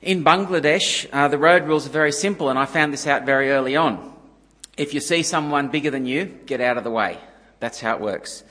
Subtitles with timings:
[0.00, 3.50] In Bangladesh, uh, the road rules are very simple, and I found this out very
[3.50, 4.14] early on.
[4.76, 7.18] If you see someone bigger than you, get out of the way.
[7.58, 8.44] That's how it works.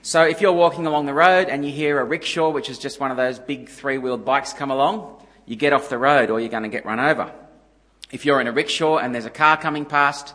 [0.00, 2.98] So if you're walking along the road and you hear a rickshaw, which is just
[2.98, 6.40] one of those big three wheeled bikes, come along, you get off the road or
[6.40, 7.30] you're going to get run over.
[8.10, 10.32] If you're in a rickshaw and there's a car coming past,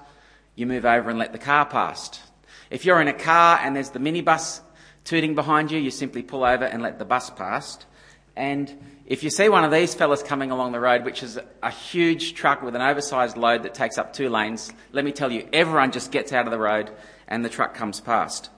[0.56, 2.22] you move over and let the car past.
[2.70, 4.60] If you're in a car and there's the minibus
[5.06, 7.88] tooting behind you, you simply pull over and let the bus past.
[8.36, 8.74] And
[9.06, 12.34] if you see one of these fellas coming along the road, which is a huge
[12.34, 15.92] truck with an oversized load that takes up two lanes, let me tell you, everyone
[15.92, 16.92] just gets out of the road
[17.28, 18.50] and the truck comes past.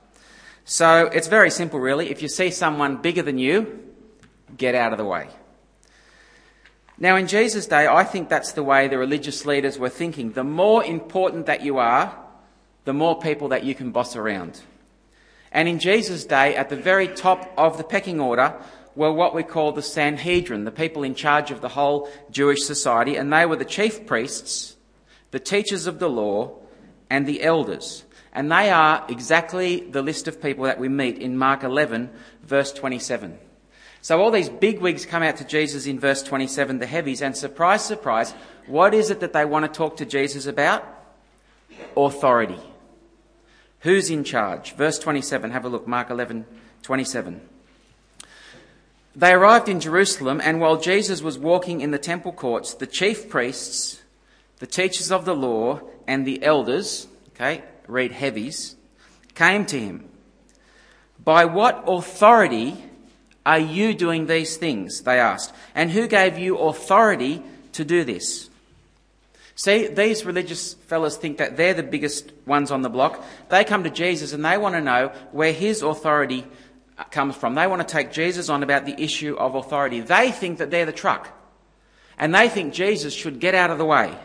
[0.65, 2.09] So it's very simple, really.
[2.09, 3.79] If you see someone bigger than you,
[4.55, 5.27] get out of the way.
[6.97, 10.33] Now, in Jesus' day, I think that's the way the religious leaders were thinking.
[10.33, 12.15] The more important that you are,
[12.85, 14.61] the more people that you can boss around.
[15.51, 18.55] And in Jesus' day, at the very top of the pecking order
[18.95, 23.15] were what we call the Sanhedrin, the people in charge of the whole Jewish society,
[23.15, 24.75] and they were the chief priests,
[25.31, 26.59] the teachers of the law,
[27.09, 28.05] and the elders.
[28.33, 32.09] And they are exactly the list of people that we meet in Mark 11,
[32.43, 33.37] verse 27.
[34.01, 37.37] So all these big wigs come out to Jesus in verse 27, the heavies, and
[37.37, 38.33] surprise, surprise,
[38.67, 40.83] what is it that they want to talk to Jesus about?
[41.95, 42.59] Authority.
[43.79, 44.75] Who's in charge?
[44.75, 46.45] Verse 27, have a look, Mark 11,
[46.81, 47.41] 27.
[49.15, 53.29] They arrived in Jerusalem, and while Jesus was walking in the temple courts, the chief
[53.29, 54.01] priests,
[54.59, 58.75] the teachers of the law, and the elders, okay, read heavies,
[59.35, 60.09] came to him.
[61.23, 62.83] By what authority
[63.45, 65.01] are you doing these things?
[65.01, 65.53] They asked.
[65.75, 68.49] And who gave you authority to do this?
[69.55, 73.23] See, these religious fellows think that they're the biggest ones on the block.
[73.49, 76.45] They come to Jesus and they want to know where his authority
[76.97, 77.55] Uh, comes from.
[77.55, 80.01] They want to take Jesus on about the issue of authority.
[80.01, 81.27] They think that they're the truck.
[82.19, 84.15] And they think Jesus should get out of the way.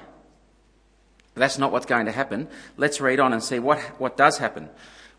[1.32, 2.48] But that's not what's going to happen.
[2.76, 4.68] Let's read on and see what, what does happen.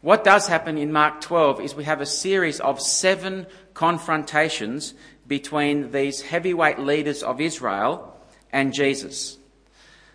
[0.01, 4.93] What does happen in Mark 12 is we have a series of seven confrontations
[5.27, 8.15] between these heavyweight leaders of Israel
[8.51, 9.38] and Jesus.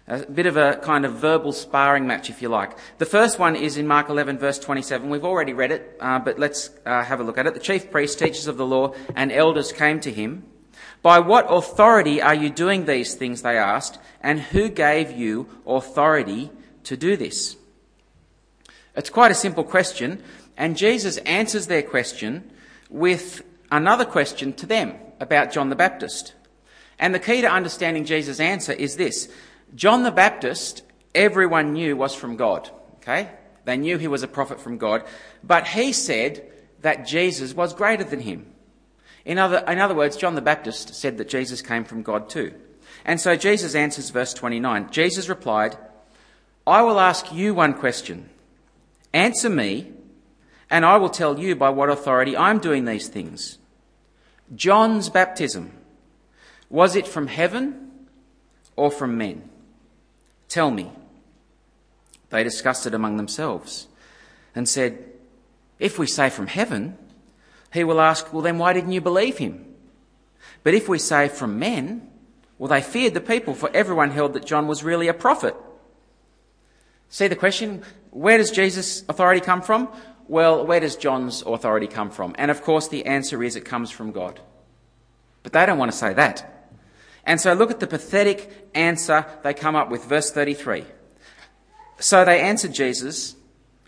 [0.07, 2.77] A bit of a kind of verbal sparring match, if you like.
[2.99, 5.09] The first one is in Mark 11, verse 27.
[5.09, 7.55] We've already read it, uh, but let's uh, have a look at it.
[7.55, 10.45] The chief priests, teachers of the law, and elders came to him.
[11.01, 13.41] By what authority are you doing these things?
[13.41, 13.99] They asked.
[14.21, 16.51] And who gave you authority
[16.85, 17.57] to do this?
[18.95, 20.23] It's quite a simple question,
[20.57, 22.51] and Jesus answers their question
[22.91, 26.35] with another question to them about John the Baptist.
[26.99, 29.29] And the key to understanding Jesus' answer is this
[29.75, 30.83] John the Baptist,
[31.15, 32.71] everyone knew was from God.
[32.97, 33.29] Okay?
[33.65, 35.05] They knew he was a prophet from God.
[35.43, 38.47] But he said that Jesus was greater than him.
[39.25, 42.53] In other, in other words, John the Baptist said that Jesus came from God too.
[43.05, 44.91] And so Jesus answers verse 29.
[44.91, 45.77] Jesus replied,
[46.67, 48.29] I will ask you one question.
[49.13, 49.93] Answer me,
[50.71, 53.59] and I will tell you by what authority I'm doing these things.
[54.55, 55.73] John's baptism,
[56.69, 57.91] was it from heaven
[58.77, 59.49] or from men?
[60.49, 60.91] Tell me.
[62.31, 63.87] They discussed it among themselves
[64.55, 65.05] and said,
[65.79, 66.99] If we say from heaven,
[67.73, 69.65] he will ask, Well, then why didn't you believe him?
[70.63, 72.11] But if we say from men,
[72.59, 75.55] well, they feared the people, for everyone held that John was really a prophet.
[77.09, 77.83] See the question?
[78.11, 79.89] Where does Jesus' authority come from?
[80.27, 82.35] Well, where does John's authority come from?
[82.39, 84.41] And of course, the answer is it comes from God.
[85.43, 86.64] But they don't want to say that.
[87.27, 90.85] And so look at the pathetic answer they come up with, verse 33.
[91.99, 93.37] So they answered Jesus,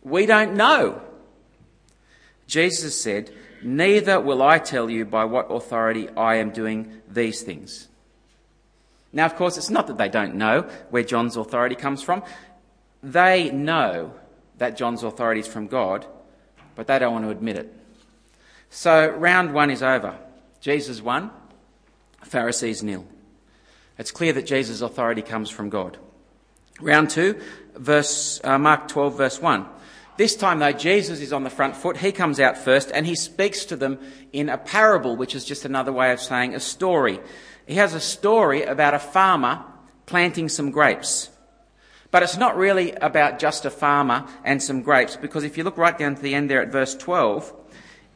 [0.03, 1.03] We don't know.
[2.47, 3.31] Jesus said,
[3.63, 7.89] Neither will I tell you by what authority I am doing these things.
[9.13, 12.23] Now, of course, it's not that they don't know where John's authority comes from.
[13.03, 14.13] They know
[14.59, 16.07] that John's authority is from God,
[16.75, 17.73] but they don't want to admit it.
[18.71, 20.19] So, round one is over.
[20.61, 21.31] Jesus won,
[22.25, 23.07] Pharisees nil.
[23.99, 25.99] It's clear that Jesus' authority comes from God.
[26.81, 27.41] Round two,
[27.75, 29.67] verse, uh, Mark 12, verse 1.
[30.17, 31.99] This time, though, Jesus is on the front foot.
[31.99, 33.99] He comes out first and he speaks to them
[34.33, 37.21] in a parable, which is just another way of saying a story.
[37.67, 39.65] He has a story about a farmer
[40.07, 41.31] planting some grapes.
[42.11, 45.77] But it's not really about just a farmer and some grapes, because if you look
[45.77, 47.53] right down to the end there at verse 12,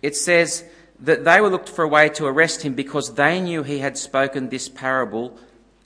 [0.00, 0.64] it says
[1.00, 3.98] that they were looked for a way to arrest him because they knew he had
[3.98, 5.36] spoken this parable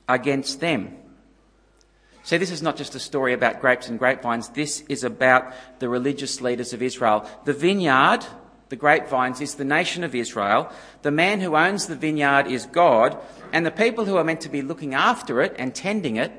[0.08, 0.96] against them.
[2.22, 4.48] See, this is not just a story about grapes and grapevines.
[4.48, 7.28] This is about the religious leaders of Israel.
[7.44, 8.24] The vineyard
[8.68, 10.68] the grapevines, is the nation of Israel.
[11.02, 13.16] The man who owns the vineyard is God,
[13.52, 16.32] and the people who are meant to be looking after it and tending it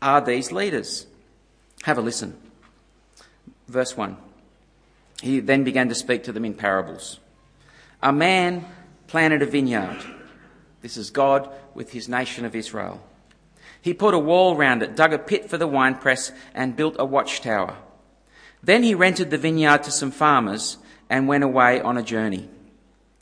[0.00, 1.06] are these leaders.
[1.84, 2.36] Have a listen.
[3.68, 4.16] Verse 1.
[5.22, 7.20] He then began to speak to them in parables.
[8.02, 8.64] A man
[9.06, 10.04] planted a vineyard.
[10.80, 13.02] This is God with his nation of Israel.
[13.80, 17.04] He put a wall round it, dug a pit for the winepress, and built a
[17.04, 17.76] watchtower.
[18.62, 20.78] Then he rented the vineyard to some farmers
[21.08, 22.48] and went away on a journey.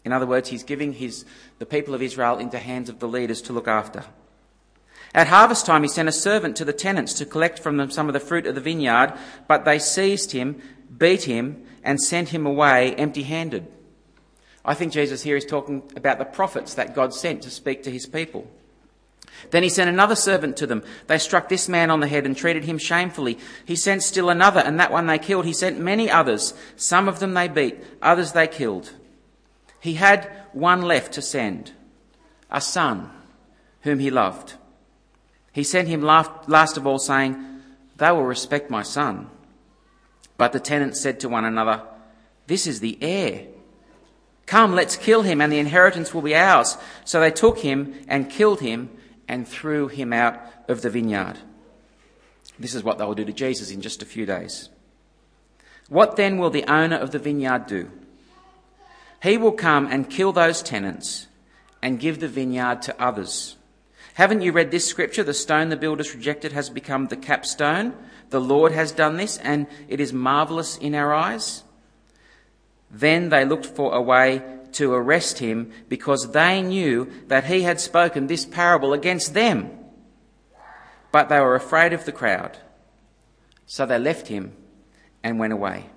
[0.05, 1.25] In other words, he's giving his,
[1.59, 4.05] the people of Israel into the hands of the leaders to look after.
[5.15, 8.07] At harvest time, he sent a servant to the tenants to collect from them some
[8.07, 9.15] of the fruit of the vineyard,
[9.49, 10.61] but they seized him,
[10.97, 13.67] beat him, and sent him away empty handed.
[14.67, 17.91] I think Jesus here is talking about the prophets that God sent to speak to
[17.91, 18.51] his people.
[19.51, 20.83] Then he sent another servant to them.
[21.07, 23.39] They struck this man on the head and treated him shamefully.
[23.65, 25.45] He sent still another, and that one they killed.
[25.45, 26.53] He sent many others.
[26.75, 28.93] Some of them they beat, others they killed.
[29.79, 31.73] He had one left to send,
[32.51, 33.11] a son
[33.83, 34.55] whom he loved.
[35.53, 37.63] He sent him last of all, saying,
[37.99, 39.31] They will respect my son.
[40.37, 41.83] But the tenants said to one another,
[42.47, 43.47] This is the heir.
[44.47, 46.79] Come, let's kill him, and the inheritance will be ours.
[47.05, 48.91] So they took him and killed him
[49.29, 51.39] and threw him out of the vineyard.
[52.59, 54.71] This is what they will do to Jesus in just a few days.
[55.89, 57.91] What then will the owner of the vineyard do?
[59.23, 61.27] He will come and kill those tenants
[61.83, 63.57] and give the vineyard to others.
[64.15, 65.23] Haven't you read this scripture?
[65.23, 67.95] The stone the builders rejected has become the capstone.
[68.31, 71.65] The Lord has done this, and it is marvelous in our eyes.
[73.01, 77.79] Then they looked for a way to arrest him because they knew that he had
[77.79, 79.71] spoken this parable against them.
[81.13, 82.57] But they were afraid of the crowd.
[83.67, 84.53] So they left him
[85.23, 85.91] and went away.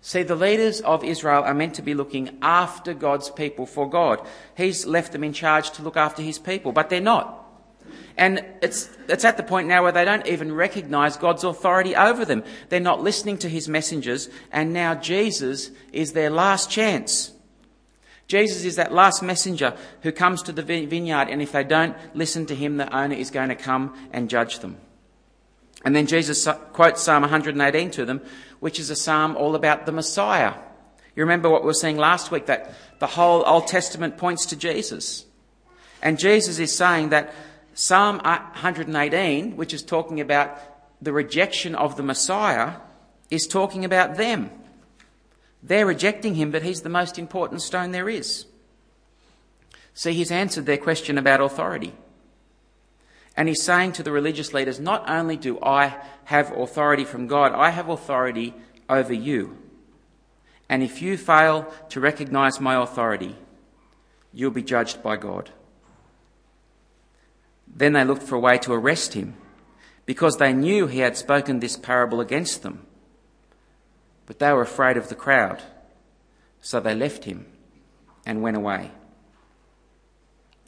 [0.00, 4.24] See, the leaders of Israel are meant to be looking after God's people for God.
[4.56, 7.43] He's left them in charge to look after his people, but they're not.
[8.16, 12.24] And it's, it's at the point now where they don't even recognize God's authority over
[12.24, 12.44] them.
[12.68, 17.32] They're not listening to his messengers, and now Jesus is their last chance.
[18.26, 22.46] Jesus is that last messenger who comes to the vineyard, and if they don't listen
[22.46, 24.78] to him, the owner is going to come and judge them.
[25.84, 28.22] And then Jesus quotes Psalm 118 to them,
[28.60, 30.54] which is a psalm all about the Messiah.
[31.14, 34.56] You remember what we were saying last week that the whole Old Testament points to
[34.56, 35.26] Jesus.
[36.02, 37.34] And Jesus is saying that
[37.74, 40.58] Psalm 118, which is talking about
[41.02, 42.74] the rejection of the Messiah,
[43.30, 44.50] is talking about them.
[45.62, 48.46] They're rejecting him, but he's the most important stone there is.
[49.92, 51.94] See, he's answered their question about authority.
[53.36, 57.52] And he's saying to the religious leaders, not only do I have authority from God,
[57.52, 58.54] I have authority
[58.88, 59.58] over you.
[60.68, 63.36] And if you fail to recognize my authority,
[64.32, 65.50] you'll be judged by God.
[67.66, 69.34] Then they looked for a way to arrest him
[70.06, 72.86] because they knew he had spoken this parable against them.
[74.26, 75.62] But they were afraid of the crowd,
[76.60, 77.46] so they left him
[78.24, 78.90] and went away.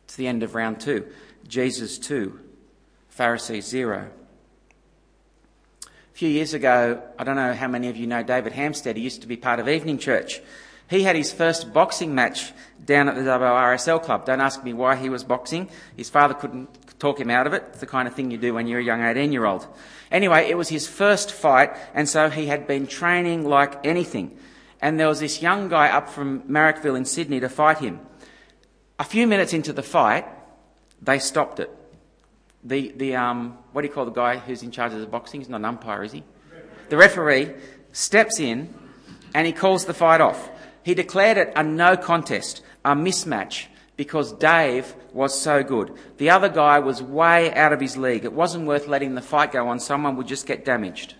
[0.04, 1.06] It's the end of round two.
[1.46, 2.40] Jesus two,
[3.08, 4.10] Pharisees zero.
[5.82, 9.02] A few years ago, I don't know how many of you know David Hampstead, He
[9.02, 10.40] used to be part of Evening Church.
[10.88, 12.52] He had his first boxing match
[12.84, 14.24] down at the WRSL club.
[14.24, 15.68] Don't ask me why he was boxing.
[15.96, 17.64] His father couldn't talk him out of it.
[17.68, 19.66] It's the kind of thing you do when you're a young 18 year old.
[20.10, 24.36] Anyway, it was his first fight, and so he had been training like anything.
[24.80, 28.00] And there was this young guy up from Marrickville in Sydney to fight him.
[28.98, 30.26] A few minutes into the fight,
[31.02, 31.70] they stopped it.
[32.64, 35.40] The, the um, what do you call the guy who's in charge of the boxing?
[35.40, 36.24] He's not an umpire, is he?
[36.88, 37.54] The referee
[37.92, 38.72] steps in
[39.34, 40.50] and he calls the fight off.
[40.82, 45.92] He declared it a no contest, a mismatch, because Dave was so good.
[46.18, 48.24] The other guy was way out of his league.
[48.24, 49.80] It wasn't worth letting the fight go on.
[49.80, 51.14] Someone would just get damaged.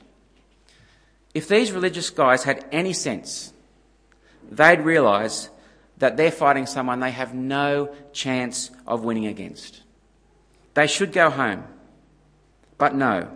[1.35, 3.53] If these religious guys had any sense,
[4.51, 5.51] they'd realise
[5.99, 9.83] that they're fighting someone they have no chance of winning against.
[10.75, 11.65] They should go home.
[12.77, 13.31] But no.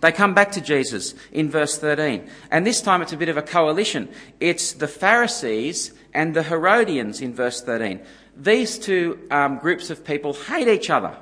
[0.00, 2.28] They come back to Jesus in verse 13.
[2.50, 4.08] And this time it's a bit of a coalition.
[4.38, 8.00] It's the Pharisees and the Herodians in verse 13
[8.38, 11.16] these two um, groups of people hate each other.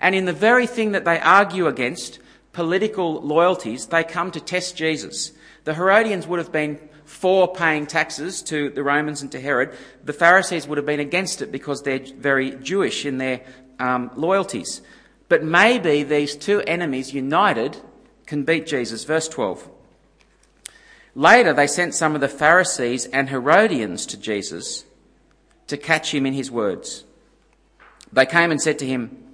[0.00, 2.18] And in the very thing that they argue against,
[2.52, 5.32] political loyalties, they come to test Jesus.
[5.64, 9.76] The Herodians would have been for paying taxes to the Romans and to Herod.
[10.04, 13.42] The Pharisees would have been against it because they're very Jewish in their
[13.78, 14.82] um, loyalties.
[15.28, 17.78] But maybe these two enemies united
[18.26, 19.04] can beat Jesus.
[19.04, 19.68] Verse 12.
[21.14, 24.84] Later, they sent some of the Pharisees and Herodians to Jesus
[25.66, 27.04] to catch him in his words.
[28.12, 29.24] They came and said to him,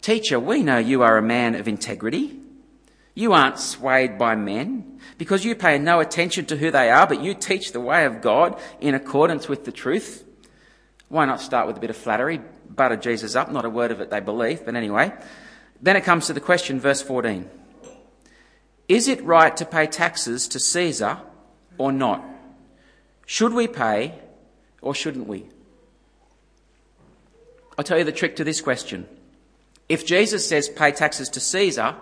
[0.00, 2.38] Teacher, we know you are a man of integrity.
[3.14, 7.22] You aren't swayed by men because you pay no attention to who they are, but
[7.22, 10.24] you teach the way of God in accordance with the truth.
[11.08, 12.40] Why not start with a bit of flattery?
[12.74, 15.12] Butter Jesus up, not a word of it they believe, but anyway.
[15.80, 17.48] Then it comes to the question, verse 14.
[18.88, 21.18] Is it right to pay taxes to Caesar
[21.78, 22.24] or not?
[23.26, 24.18] Should we pay
[24.80, 25.46] or shouldn't we?
[27.78, 29.08] I'll tell you the trick to this question.
[29.88, 31.96] If Jesus says pay taxes to Caesar,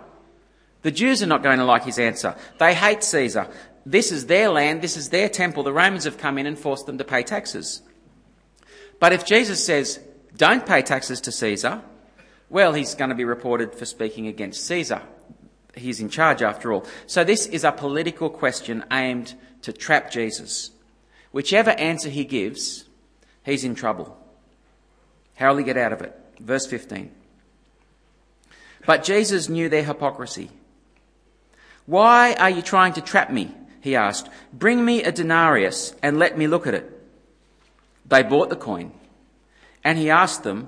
[0.81, 2.35] the Jews are not going to like his answer.
[2.57, 3.47] They hate Caesar.
[3.85, 5.63] This is their land, this is their temple.
[5.63, 7.81] The Romans have come in and forced them to pay taxes.
[8.99, 9.99] But if Jesus says
[10.35, 11.81] don't pay taxes to Caesar,
[12.49, 15.01] well, he's going to be reported for speaking against Caesar.
[15.75, 16.85] He's in charge after all.
[17.07, 20.71] So this is a political question aimed to trap Jesus.
[21.31, 22.85] Whichever answer he gives,
[23.45, 24.17] he's in trouble.
[25.35, 26.13] How will he get out of it?
[26.39, 27.11] Verse 15.
[28.85, 30.49] But Jesus knew their hypocrisy.
[31.85, 33.53] Why are you trying to trap me?
[33.79, 34.29] He asked.
[34.53, 36.91] Bring me a denarius and let me look at it.
[38.05, 38.91] They bought the coin.
[39.83, 40.67] And he asked them,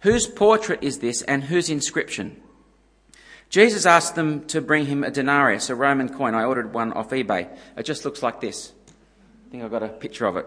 [0.00, 2.40] Whose portrait is this and whose inscription?
[3.50, 6.34] Jesus asked them to bring him a denarius, a Roman coin.
[6.34, 7.48] I ordered one off eBay.
[7.76, 8.72] It just looks like this.
[8.88, 10.46] I think I've got a picture of it.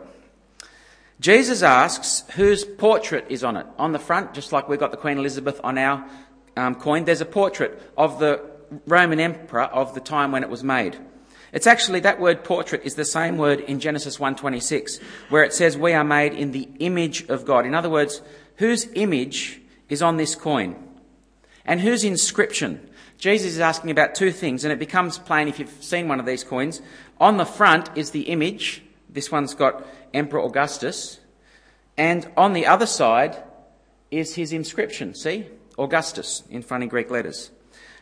[1.20, 3.68] Jesus asks whose portrait is on it.
[3.78, 6.06] On the front, just like we've got the Queen Elizabeth on our
[6.56, 8.42] um, coin, there's a portrait of the
[8.88, 10.98] Roman emperor of the time when it was made.
[11.54, 15.78] It's actually that word portrait is the same word in Genesis 1:26 where it says
[15.78, 17.66] we are made in the image of God.
[17.66, 18.22] In other words,
[18.58, 20.76] whose image is on this coin?
[21.64, 22.90] And whose inscription?
[23.18, 26.26] Jesus is asking about two things, and it becomes plain if you've seen one of
[26.26, 26.82] these coins.
[27.22, 28.84] On the front is the image.
[29.10, 31.20] This one's got Emperor Augustus.
[31.96, 33.42] And on the other side
[34.12, 35.14] is his inscription.
[35.14, 35.46] See?
[35.78, 37.52] Augustus in funny Greek letters.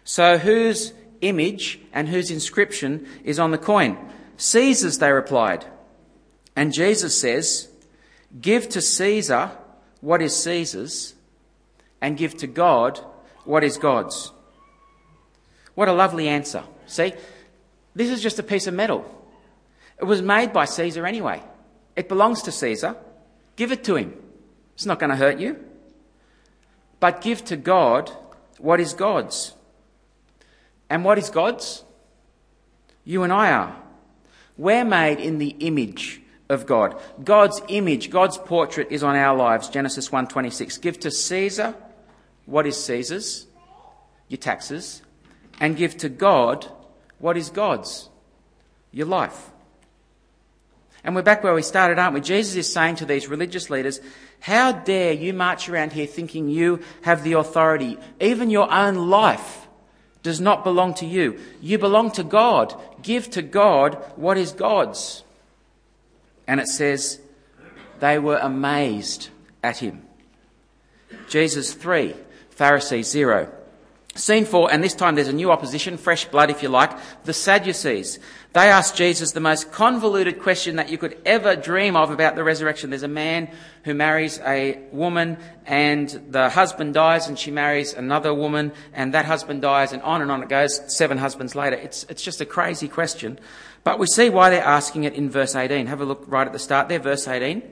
[0.03, 3.97] So whose image and whose inscription is on the coin?
[4.37, 5.65] Caesar's, they replied.
[6.55, 7.69] And Jesus says,
[8.39, 9.51] Give to Caesar
[10.01, 11.13] what is Caesar's,
[12.01, 12.99] and give to God
[13.45, 14.31] what is God's.
[15.75, 16.63] What a lovely answer.
[16.87, 17.13] See,
[17.95, 19.05] this is just a piece of metal.
[19.99, 21.43] It was made by Caesar anyway.
[21.95, 22.95] It belongs to Caesar.
[23.55, 24.13] Give it to him.
[24.73, 25.63] It's not going to hurt you.
[26.99, 28.11] But give to God
[28.57, 29.53] what is God's.
[30.91, 31.85] And what is God's?
[33.05, 33.75] You and I are.
[34.57, 36.99] We're made in the image of God.
[37.23, 39.69] God's image, God's portrait is on our lives.
[39.69, 40.77] Genesis 1:26.
[40.77, 41.75] Give to Caesar
[42.45, 43.47] what is Caesar's,
[44.27, 45.01] your taxes,
[45.61, 46.69] and give to God
[47.19, 48.09] what is God's?
[48.91, 49.49] Your life.
[51.05, 52.19] And we're back where we started, aren't we?
[52.19, 54.01] Jesus is saying to these religious leaders,
[54.41, 57.97] How dare you march around here thinking you have the authority?
[58.19, 59.69] Even your own life
[60.23, 61.39] does not belong to you.
[61.61, 62.79] You belong to God.
[63.01, 65.23] Give to God what is God's.
[66.47, 67.19] And it says,
[67.99, 69.29] They were amazed
[69.63, 70.03] at him.
[71.27, 72.15] Jesus 3,
[72.49, 73.51] Pharisees 0.
[74.13, 76.91] Scene four, and this time there's a new opposition, fresh blood if you like,
[77.23, 78.19] the Sadducees.
[78.51, 82.43] They asked Jesus the most convoluted question that you could ever dream of about the
[82.43, 82.89] resurrection.
[82.89, 83.49] There's a man
[83.85, 89.23] who marries a woman and the husband dies and she marries another woman and that
[89.23, 91.77] husband dies and on and on it goes seven husbands later.
[91.77, 93.39] It's, it's just a crazy question.
[93.85, 95.87] But we see why they're asking it in verse 18.
[95.87, 97.63] Have a look right at the start there, verse 18.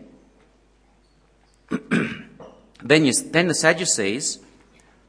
[2.81, 4.39] then, you, then the Sadducees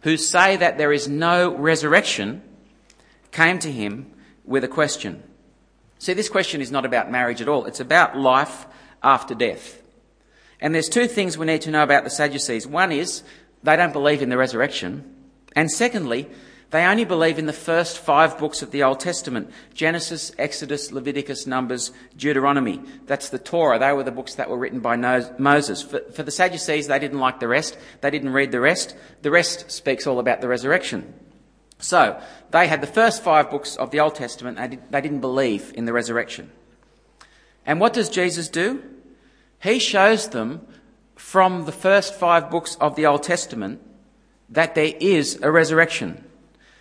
[0.03, 2.43] who say that there is no resurrection
[3.33, 4.13] came to him
[4.45, 5.23] with a question.
[5.99, 7.67] See, this question is not about marriage at all.
[7.67, 8.67] It's about life
[9.03, 9.83] after death.
[10.61, 12.67] And there's two things we need to know about the Sadducees.
[12.67, 13.23] One is
[13.63, 15.15] they don't believe in the resurrection.
[15.55, 16.29] And secondly,
[16.71, 21.47] they only believe in the first five books of the Old Testament Genesis, Exodus, Leviticus,
[21.47, 22.81] Numbers, Deuteronomy.
[23.07, 23.79] That's the Torah.
[23.81, 25.83] They were the books that were written by Moses.
[25.83, 27.77] For, for the Sadducees, they didn't like the rest.
[28.03, 28.97] They didn't read the rest.
[29.23, 31.13] The rest speaks all about the resurrection.
[31.81, 34.59] So, they had the first five books of the Old Testament.
[34.59, 36.53] They, did, they didn't believe in the resurrection.
[37.67, 38.83] And what does Jesus do?
[39.61, 40.67] He shows them
[41.17, 43.81] from the first five books of the Old Testament
[44.51, 46.25] that there is a resurrection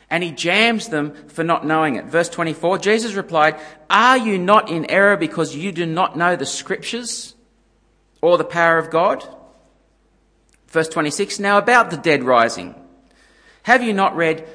[0.09, 2.05] and he jams them for not knowing it.
[2.05, 6.45] Verse 24, Jesus replied, Are you not in error because you do not know the
[6.45, 7.35] scriptures
[8.21, 9.23] or the power of God?
[10.67, 12.75] Verse 26, Now about the dead rising.
[13.63, 14.47] Have you not read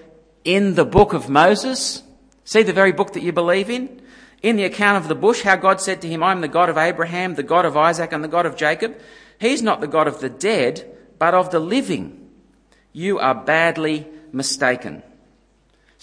[0.44, 2.02] in the book of Moses?
[2.44, 4.00] See the very book that you believe in?
[4.42, 6.76] In the account of the bush, how God said to him, I'm the God of
[6.76, 9.00] Abraham, the God of Isaac, and the God of Jacob.
[9.40, 12.28] He's not the God of the dead, but of the living.
[12.92, 15.02] You are badly mistaken.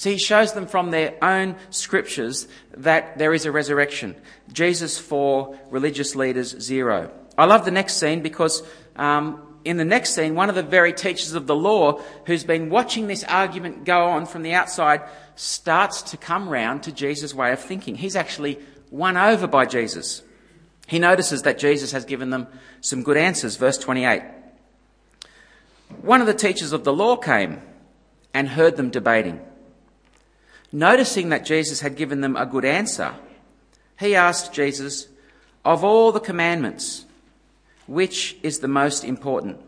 [0.02, 4.16] See, he shows them from their own scriptures that there is a resurrection.
[4.52, 7.12] Jesus four religious leaders 0.
[7.38, 8.64] I love the next scene because
[8.96, 12.72] um, in the next scene, one of the very teachers of the law who's been
[12.72, 15.04] watching this argument go on from the outside
[15.36, 17.94] starts to come round to Jesus' way of thinking.
[17.94, 18.58] He's actually
[18.90, 20.24] won over by Jesus.
[20.88, 22.48] He notices that Jesus has given them
[22.80, 23.56] some good answers.
[23.56, 24.24] Verse 28.
[26.02, 27.62] One of the teachers of the law came
[28.34, 29.42] and heard them debating.
[30.72, 33.14] Noticing that Jesus had given them a good answer,
[34.00, 35.08] he asked Jesus,
[35.66, 37.06] Of all the commandments,
[37.88, 39.60] which is the most important?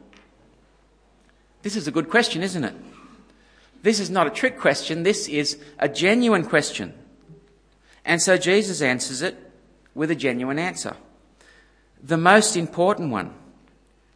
[1.61, 2.75] This is a good question, isn't it?
[3.81, 6.93] This is not a trick question, this is a genuine question.
[8.05, 9.37] And so Jesus answers it
[9.93, 10.95] with a genuine answer.
[12.01, 13.33] The most important one,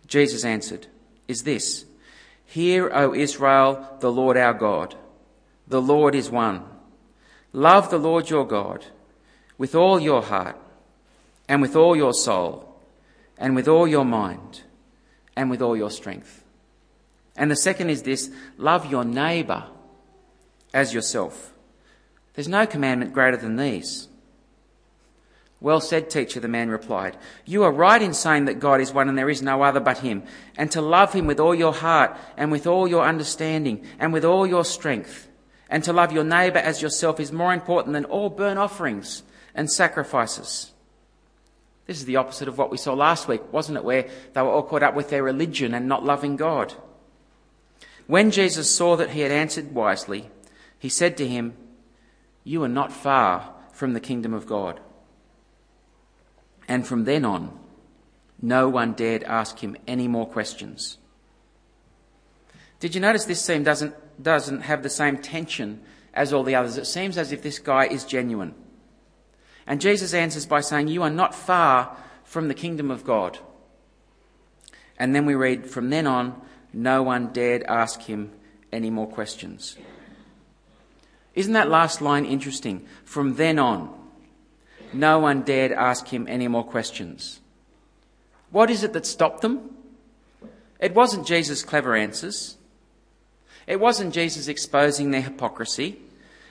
[0.08, 0.88] Jesus answered,
[1.28, 1.86] is this
[2.46, 4.96] Hear, O Israel, the Lord our God.
[5.68, 6.64] The Lord is one.
[7.54, 8.86] Love the Lord your God
[9.58, 10.58] with all your heart
[11.48, 12.76] and with all your soul
[13.38, 14.62] and with all your mind
[15.36, 16.44] and with all your strength.
[17.36, 19.66] And the second is this love your neighbour
[20.74, 21.54] as yourself.
[22.34, 24.08] There's no commandment greater than these.
[25.60, 27.18] Well said, teacher, the man replied.
[27.46, 30.00] You are right in saying that God is one and there is no other but
[30.00, 30.24] Him,
[30.56, 34.24] and to love Him with all your heart and with all your understanding and with
[34.24, 35.27] all your strength,
[35.70, 39.72] and to love your neighbour as yourself is more important than all burnt offerings and
[39.72, 40.72] sacrifices.
[41.86, 43.84] This is the opposite of what we saw last week, wasn't it?
[43.84, 46.74] Where they were all caught up with their religion and not loving God.
[48.08, 50.30] When Jesus saw that he had answered wisely,
[50.80, 51.56] he said to him,
[52.44, 54.80] You are not far from the kingdom of God.
[56.68, 57.58] And from then on,
[58.42, 60.98] no one dared ask him any more questions.
[62.80, 65.82] Did you notice this scene doesn't, doesn't have the same tension
[66.14, 66.78] as all the others?
[66.78, 68.54] It seems as if this guy is genuine.
[69.66, 73.40] And Jesus answers by saying, You are not far from the kingdom of God.
[74.98, 76.42] And then we read, From then on,
[76.74, 78.32] no one dared ask him
[78.72, 79.78] any more questions.
[81.36, 82.86] Isn't that last line interesting?
[83.04, 83.94] From then on,
[84.94, 87.42] no one dared ask him any more questions.
[88.50, 89.76] What is it that stopped them?
[90.80, 92.58] It wasn't Jesus' clever answers.
[93.68, 96.00] It wasn't Jesus exposing their hypocrisy.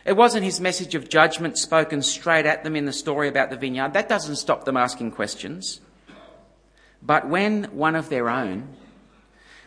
[0.05, 3.57] It wasn't his message of judgment spoken straight at them in the story about the
[3.57, 3.95] vineyard.
[3.95, 5.81] That doesn't stop them asking questions.
[7.03, 8.69] But when one of their own,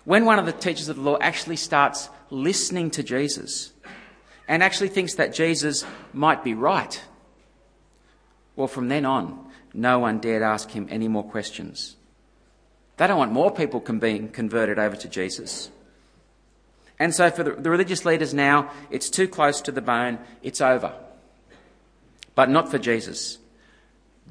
[0.06, 3.72] when one of the teachers of the law actually starts listening to Jesus
[4.48, 7.02] and actually thinks that Jesus might be right,
[8.56, 11.96] well, from then on, no one dared ask him any more questions.
[12.98, 15.70] They don't want more people being converted over to Jesus.
[17.00, 20.94] And so for the, religious leaders now, it's too close to the bone, it's over.
[22.36, 23.38] But not for Jesus.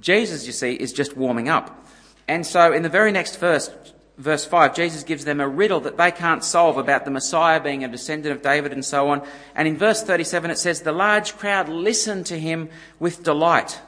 [0.01, 1.87] Jesus, you see, is just warming up.
[2.29, 3.71] And so in the very next verse,
[4.19, 7.85] verse 5, Jesus gives them a riddle that they can't solve about the Messiah being
[7.85, 9.27] a descendant of David and so on.
[9.55, 12.69] And in verse 37 it says, The large crowd listened to him
[13.01, 13.81] with delight.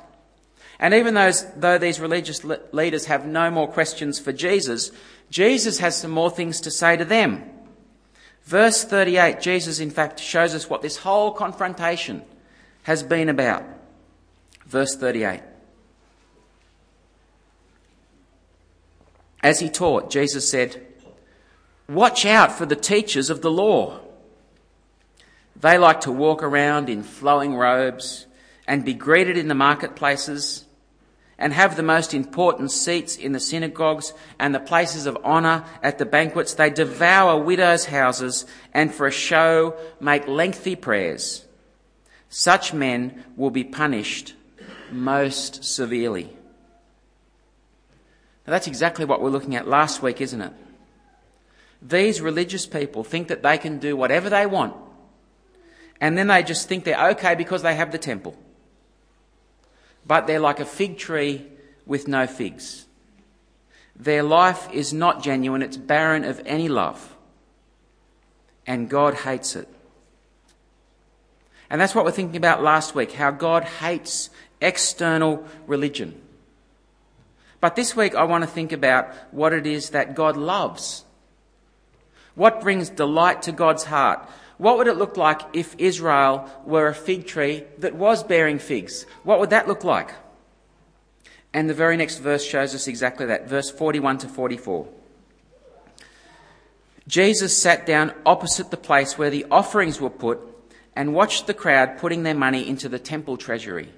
[0.79, 4.91] And even those, though these religious leaders have no more questions for Jesus,
[5.29, 7.45] Jesus has some more things to say to them.
[8.51, 12.25] Verse 38, Jesus in fact shows us what this whole confrontation
[12.83, 13.63] has been about.
[14.67, 15.41] Verse 38.
[19.41, 20.85] As he taught, Jesus said,
[21.89, 24.01] Watch out for the teachers of the law.
[25.55, 28.27] They like to walk around in flowing robes
[28.67, 30.65] and be greeted in the marketplaces
[31.41, 35.99] and have the most important seats in the synagogues and the places of honour at
[35.99, 36.55] the banquets.
[36.55, 41.47] They devour widows' houses and for a show make lengthy prayers.
[42.29, 44.35] Such men will be punished
[44.93, 46.25] most severely.
[48.47, 50.53] Now that's exactly what we're looking at last week, isn't it?
[51.81, 54.77] These religious people think that they can do whatever they want,
[55.99, 58.37] and then they just think they're okay because they have the temple
[60.07, 61.47] but they're like a fig tree
[61.87, 62.87] with no figs.
[63.97, 67.17] Their life is not genuine, it's barren of any love.
[68.67, 69.69] And God hates it.
[71.69, 76.21] And that's what we're thinking about last week how God hates external religion.
[77.61, 81.05] But this week I want to think about what it is that God loves.
[82.35, 84.29] What brings delight to God's heart?
[84.61, 89.07] What would it look like if Israel were a fig tree that was bearing figs?
[89.25, 90.11] What would that look like?
[91.55, 93.49] And the very next verse shows us exactly that.
[93.49, 94.87] Verse 41 to 44.
[97.09, 100.39] Jesus sat down opposite the place where the offerings were put
[100.95, 103.89] and watched the crowd putting their money into the temple treasury.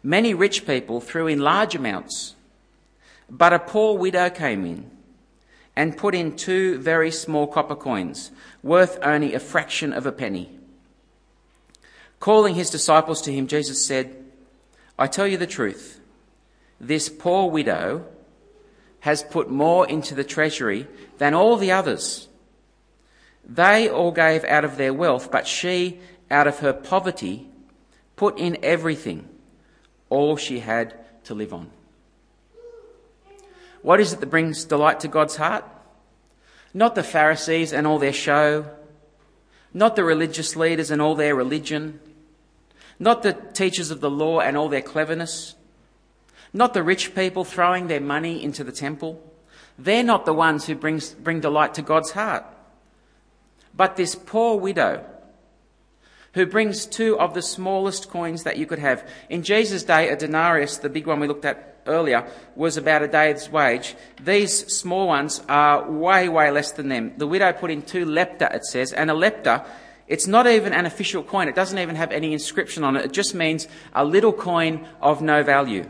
[0.00, 2.36] Many rich people threw in large amounts,
[3.28, 4.88] but a poor widow came in
[5.78, 8.32] and put in two very small copper coins,
[8.64, 10.50] worth only a fraction of a penny.
[12.18, 14.24] Calling his disciples to him, Jesus said,
[14.98, 16.00] I tell you the truth.
[16.80, 18.04] This poor widow
[19.00, 20.88] has put more into the treasury
[21.18, 22.26] than all the others.
[23.48, 27.46] They all gave out of their wealth, but she, out of her poverty,
[28.16, 29.28] put in everything,
[30.10, 30.94] all she had
[31.26, 31.70] to live on.
[33.82, 35.64] What is it that brings delight to God's heart?
[36.74, 38.66] Not the Pharisees and all their show,
[39.72, 42.00] not the religious leaders and all their religion,
[42.98, 45.54] not the teachers of the law and all their cleverness,
[46.52, 49.22] not the rich people throwing their money into the temple.
[49.78, 52.44] They're not the ones who brings, bring delight to God's heart.
[53.74, 55.04] But this poor widow
[56.34, 59.08] who brings two of the smallest coins that you could have.
[59.28, 63.08] In Jesus' day, a denarius, the big one we looked at earlier, was about a
[63.08, 63.96] day's wage.
[64.22, 67.14] These small ones are way, way less than them.
[67.16, 69.66] The widow put in two lepta, it says, and a lepta,
[70.06, 71.48] it's not even an official coin.
[71.48, 73.04] It doesn't even have any inscription on it.
[73.04, 75.88] It just means a little coin of no value.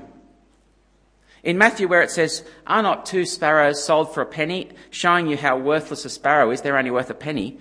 [1.44, 5.36] In Matthew, where it says, Are not two sparrows sold for a penny, showing you
[5.36, 7.58] how worthless a sparrow is, they're only worth a penny.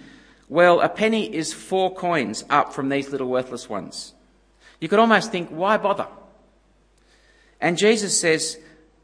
[0.49, 4.13] Well, a penny is four coins up from these little worthless ones.
[4.81, 6.07] You could almost think, why bother?
[7.59, 8.57] And Jesus says,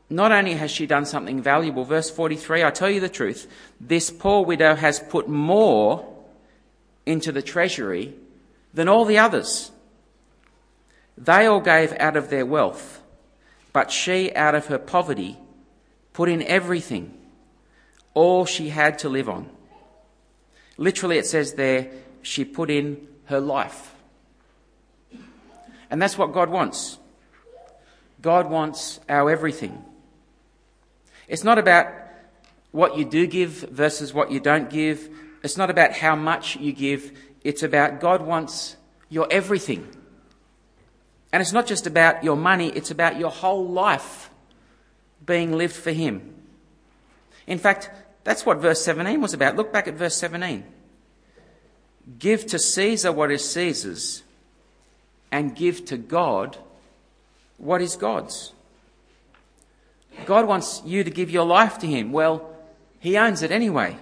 [0.10, 3.48] not only has she done something valuable, verse 43, I tell you the truth,
[3.82, 6.08] this poor widow has put more
[7.06, 8.14] into the treasury
[8.74, 9.72] than all the others.
[11.18, 13.04] They all gave out of their wealth
[13.74, 15.36] but she, out of her poverty,
[16.14, 17.12] put in everything,
[18.14, 19.50] all she had to live on.
[20.78, 21.90] Literally, it says there,
[22.22, 23.96] she put in her life.
[25.90, 27.00] And that's what God wants.
[28.24, 29.84] God wants our everything.
[31.28, 31.88] It's not about
[32.72, 35.10] what you do give versus what you don't give.
[35.44, 37.12] It's not about how much you give.
[37.44, 38.78] It's about God wants
[39.10, 39.88] your everything.
[41.34, 44.30] And it's not just about your money, it's about your whole life
[45.26, 46.34] being lived for Him.
[47.46, 47.92] In fact,
[48.24, 49.58] that's what verse 17 was about.
[49.58, 50.64] Look back at verse 17.
[52.20, 54.24] Give to Caesar what is Caesar's,
[55.32, 56.58] and give to God
[57.64, 58.54] what is God's.
[60.26, 62.12] God wants you to give your life to Him.
[62.12, 62.50] Well,
[63.00, 63.98] He owns it anyway.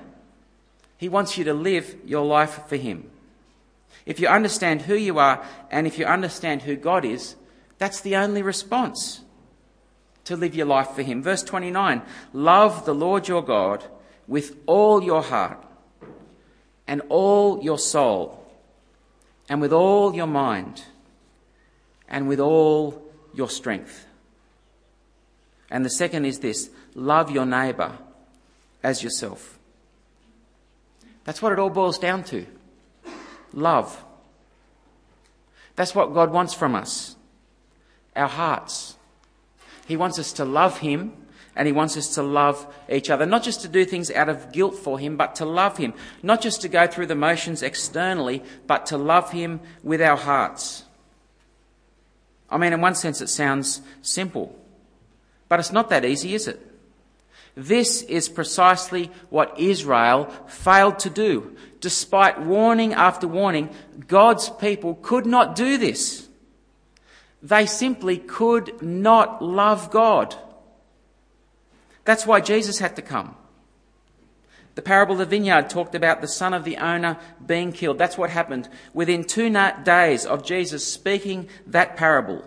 [0.97, 3.09] He wants you to live your life for Him.
[4.05, 7.35] If you understand who you are and if you understand who God is,
[7.77, 9.21] that's the only response
[10.25, 11.23] to live your life for Him.
[11.23, 12.01] Verse 29
[12.33, 13.83] Love the Lord your God
[14.27, 15.63] with all your heart
[16.87, 18.45] and all your soul
[19.49, 20.83] and with all your mind
[22.07, 24.05] and with all your strength.
[25.69, 27.97] And the second is this love your neighbour
[28.83, 29.57] as yourself.
[31.23, 32.45] That's what it all boils down to
[33.53, 34.03] love.
[35.75, 37.15] That's what God wants from us
[38.15, 38.97] our hearts.
[39.87, 41.13] He wants us to love Him
[41.55, 43.25] and He wants us to love each other.
[43.25, 45.93] Not just to do things out of guilt for Him, but to love Him.
[46.21, 50.83] Not just to go through the motions externally, but to love Him with our hearts.
[52.51, 54.53] I mean, in one sense, it sounds simple,
[55.47, 56.59] but it's not that easy, is it?
[57.55, 61.55] This is precisely what Israel failed to do.
[61.79, 63.69] Despite warning after warning,
[64.07, 66.27] God's people could not do this.
[67.41, 70.35] They simply could not love God.
[72.05, 73.35] That's why Jesus had to come.
[74.75, 77.97] The parable of the vineyard talked about the son of the owner being killed.
[77.97, 78.69] That's what happened.
[78.93, 79.49] Within two
[79.83, 82.43] days of Jesus speaking that parable,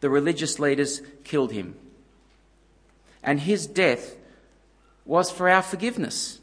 [0.00, 1.76] the religious leaders killed him.
[3.22, 4.16] And his death
[5.04, 6.40] was for our forgiveness.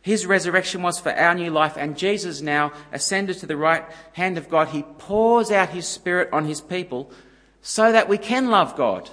[0.00, 3.84] His resurrection was for our new life, and Jesus now ascended to the right
[4.14, 4.68] hand of God.
[4.68, 7.12] He pours out his Spirit on his people
[7.60, 9.10] so that we can love God.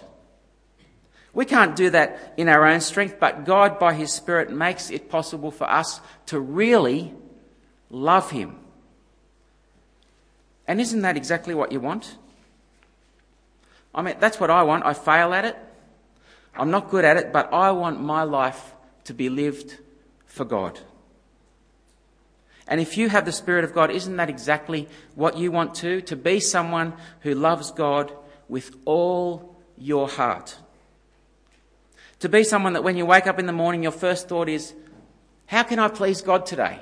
[1.33, 5.09] We can't do that in our own strength, but God, by his Spirit, makes it
[5.09, 7.13] possible for us to really
[7.89, 8.57] love him.
[10.67, 12.17] And isn't that exactly what you want?
[13.93, 14.85] I mean, that's what I want.
[14.85, 15.57] I fail at it.
[16.55, 18.73] I'm not good at it, but I want my life
[19.05, 19.77] to be lived
[20.25, 20.79] for God.
[22.67, 26.01] And if you have the Spirit of God, isn't that exactly what you want to?
[26.01, 28.11] To be someone who loves God
[28.47, 30.57] with all your heart.
[32.19, 34.73] To be someone that when you wake up in the morning, your first thought is,
[35.45, 36.79] How can I please God today?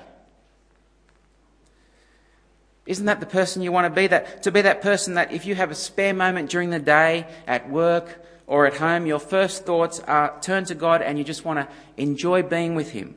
[2.85, 4.07] Isn't that the person you want to be?
[4.07, 7.27] That, to be that person that if you have a spare moment during the day,
[7.45, 11.43] at work, or at home, your first thoughts are turn to God and you just
[11.43, 13.15] want to enjoy being with Him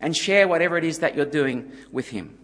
[0.00, 2.38] and share whatever it is that you're doing with Him.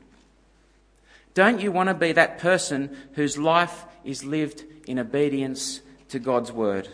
[1.32, 5.80] Don't you want to be that person whose life is lived in obedience
[6.10, 6.88] to God's Word?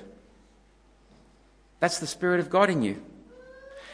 [1.87, 3.01] That's the Spirit of God in you.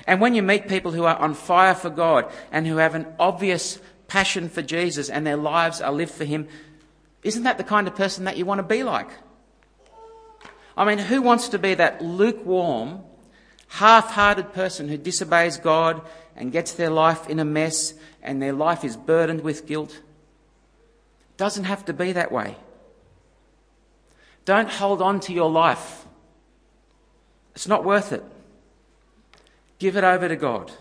[0.07, 3.07] And when you meet people who are on fire for God and who have an
[3.21, 3.79] obvious
[4.09, 6.49] passion for Jesus and their lives are lived for Him,
[7.23, 9.11] isn't that the kind of person that you want to be like?
[10.75, 13.03] I mean, who wants to be that lukewarm,
[13.69, 16.01] half hearted person who disobeys God
[16.35, 20.01] and gets their life in a mess and their life is burdened with guilt?
[21.37, 22.57] Doesn't have to be that way.
[24.47, 26.02] Don't hold on to your life.
[27.55, 28.25] It's not worth it.
[29.79, 30.73] Give it over to God.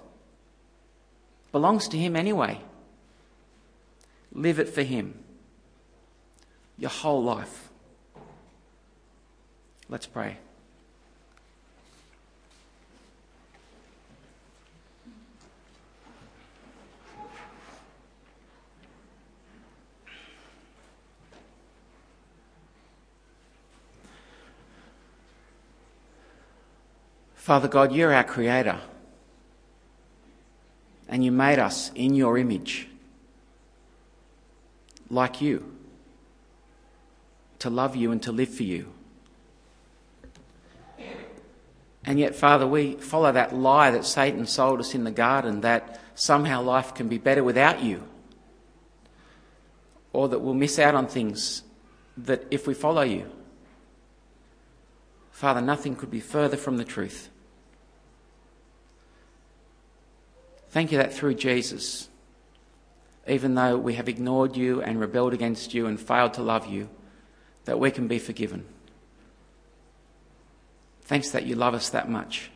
[1.51, 2.59] Belongs to Him anyway.
[4.31, 5.23] Live it for Him.
[6.77, 7.69] Your whole life.
[9.89, 10.37] Let's pray.
[27.41, 28.79] Father God, you're our creator.
[31.09, 32.87] And you made us in your image,
[35.09, 35.75] like you,
[37.57, 38.93] to love you and to live for you.
[42.05, 45.99] And yet, Father, we follow that lie that Satan sold us in the garden that
[46.13, 48.03] somehow life can be better without you.
[50.13, 51.63] Or that we'll miss out on things
[52.17, 53.31] that if we follow you.
[55.31, 57.29] Father, nothing could be further from the truth.
[60.69, 62.07] Thank you that through Jesus,
[63.27, 66.89] even though we have ignored you and rebelled against you and failed to love you,
[67.65, 68.65] that we can be forgiven.
[71.03, 72.51] Thanks that you love us that much.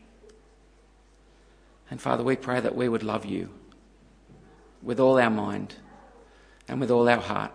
[1.89, 3.49] And Father, we pray that we would love you
[4.81, 5.75] with all our mind
[6.67, 7.51] and with all our heart.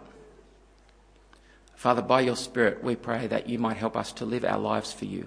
[1.80, 4.92] Father, by your Spirit, we pray that you might help us to live our lives
[4.92, 5.26] for you.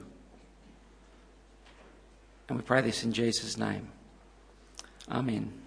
[2.47, 3.87] And we pray this in Jesus' name.
[5.09, 5.62] Amen.